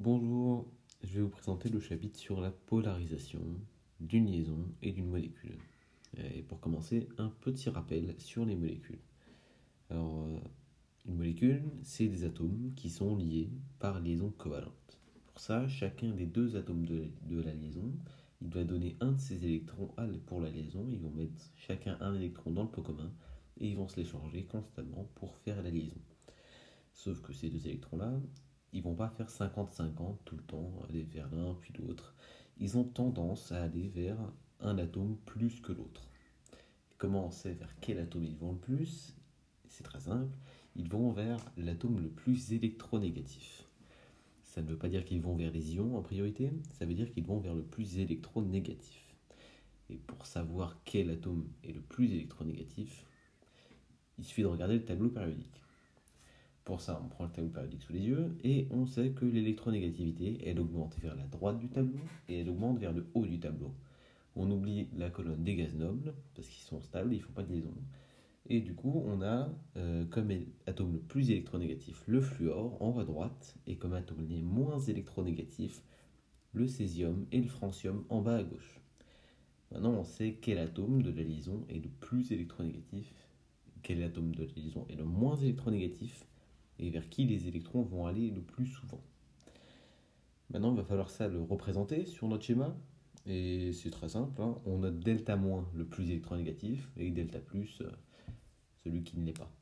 [0.00, 0.64] Bonjour,
[1.02, 3.40] je vais vous présenter le chapitre sur la polarisation
[3.98, 5.58] d'une liaison et d'une molécule.
[6.16, 9.00] Et pour commencer, un petit rappel sur les molécules.
[9.90, 10.38] Alors, euh,
[11.04, 13.50] une molécule, c'est des atomes qui sont liés
[13.80, 15.00] par liaison covalente.
[15.26, 17.10] Pour ça, chacun des deux atomes de,
[17.42, 17.92] la liaison,
[18.40, 19.90] il doit donner un de ses électrons
[20.26, 20.86] pour la liaison.
[20.92, 23.10] Ils vont mettre chacun un électron dans le pot commun
[23.56, 25.98] et ils vont se l'échanger constamment pour faire la liaison.
[26.92, 28.20] Sauf que ces deux électrons-là,
[28.72, 32.14] ils vont pas faire 50-50 tout le temps, aller vers l'un puis l'autre.
[32.58, 34.18] Ils ont tendance à aller vers
[34.60, 36.08] un atome plus que l'autre.
[36.98, 39.16] Comment on sait vers quel atome ils vont le plus?
[39.68, 40.36] C'est très simple.
[40.74, 43.64] Ils vont vers l'atome le plus électronégatif.
[44.42, 47.12] Ça ne veut pas dire qu'ils vont vers les ions en priorité, ça veut dire
[47.12, 49.14] qu'ils vont vers le plus électronégatif.
[49.90, 53.06] Et pour savoir quel atome est le plus électronégatif,
[54.18, 55.62] il suffit de regarder le tableau périodique.
[56.68, 60.38] Pour ça, on prend le tableau périodique sous les yeux et on sait que l'électronégativité,
[60.44, 63.72] elle augmente vers la droite du tableau et elle augmente vers le haut du tableau.
[64.36, 67.42] On oublie la colonne des gaz nobles parce qu'ils sont stables, ils ne font pas
[67.42, 67.72] de liaison.
[68.50, 70.30] Et du coup, on a euh, comme
[70.66, 74.78] atome le plus électronégatif le fluor en haut à droite et comme atome les moins
[74.78, 75.82] électronégatifs
[76.52, 78.78] le césium et le francium en bas à gauche.
[79.72, 83.14] Maintenant, on sait quel atome de la liaison est le plus électronégatif,
[83.82, 86.26] quel atome de la liaison est le moins électronégatif
[86.78, 89.02] et vers qui les électrons vont aller le plus souvent.
[90.50, 92.76] Maintenant, il va falloir ça le représenter sur notre schéma.
[93.26, 94.56] Et c'est très simple, hein.
[94.64, 97.90] on a delta moins le plus électronégatif et delta plus euh,
[98.82, 99.52] celui qui ne l'est pas.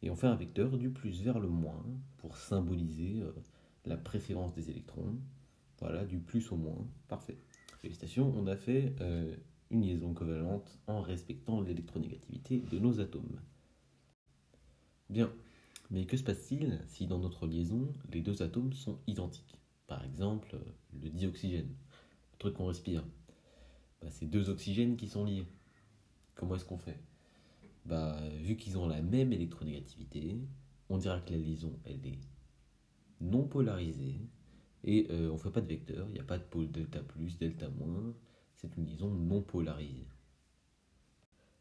[0.00, 1.84] Et on fait un vecteur du plus vers le moins
[2.16, 3.32] pour symboliser euh,
[3.84, 5.18] la préférence des électrons.
[5.78, 6.86] Voilà, du plus au moins.
[7.08, 7.36] Parfait.
[7.80, 9.36] Félicitations, on a fait euh,
[9.70, 13.40] une liaison covalente en respectant l'électronégativité de nos atomes.
[15.10, 15.30] Bien,
[15.90, 19.60] mais que se passe-t-il si dans notre liaison, les deux atomes sont identiques?
[19.86, 20.58] Par exemple,
[20.92, 21.74] le dioxygène,
[22.32, 23.04] le truc qu'on respire.
[24.00, 25.46] Bah, c'est deux oxygènes qui sont liés.
[26.34, 26.98] Comment est-ce qu'on fait?
[27.84, 30.38] Bah, Vu qu'ils ont la même électronégativité,
[30.88, 32.20] on dira que la liaison, elle est
[33.20, 34.20] non polarisée
[34.84, 37.00] et euh, on ne fait pas de vecteur, il n'y a pas de pôle delta
[37.02, 38.14] plus, delta moins,
[38.54, 40.08] c'est une liaison non polarisée.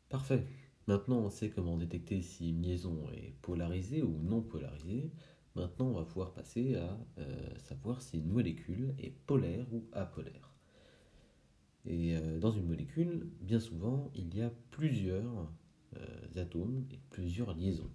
[0.09, 0.45] Parfait.
[0.87, 5.11] Maintenant, on sait comment détecter si une liaison est polarisée ou non polarisée.
[5.55, 10.51] Maintenant, on va pouvoir passer à euh, savoir si une molécule est polaire ou apolaire.
[11.87, 15.51] Et euh, dans une molécule, bien souvent, il y a plusieurs
[15.97, 17.91] euh, atomes et plusieurs liaisons.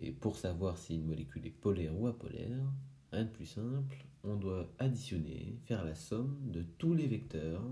[0.00, 2.72] Et pour savoir si une molécule est polaire ou apolaire,
[3.12, 7.62] rien de plus simple, on doit additionner, faire la somme de tous les vecteurs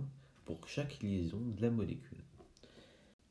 [0.45, 2.12] pour chaque liaison de la molécule.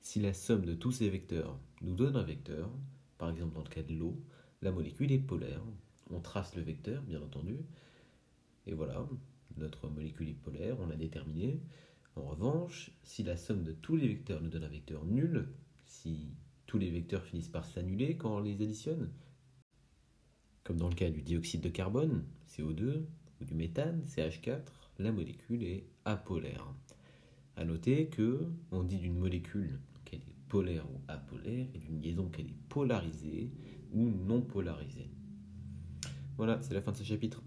[0.01, 2.69] Si la somme de tous ces vecteurs nous donne un vecteur,
[3.17, 4.19] par exemple dans le cas de l'eau,
[4.62, 5.62] la molécule est polaire.
[6.09, 7.57] On trace le vecteur, bien entendu,
[8.66, 9.07] et voilà,
[9.57, 11.62] notre molécule est polaire, on l'a déterminé.
[12.16, 15.47] En revanche, si la somme de tous les vecteurs nous donne un vecteur nul,
[15.85, 16.28] si
[16.66, 19.09] tous les vecteurs finissent par s'annuler quand on les additionne,
[20.63, 23.03] comme dans le cas du dioxyde de carbone, CO2,
[23.39, 24.62] ou du méthane, CH4,
[25.00, 26.73] la molécule est apolaire.
[27.61, 28.39] A noter que
[28.72, 29.79] on dit d'une molécule
[30.49, 33.51] polaire ou apolaire et d'une liaison qu'elle est polarisée
[33.94, 35.11] ou non polarisée.
[36.38, 37.44] Voilà, c'est la fin de ce chapitre.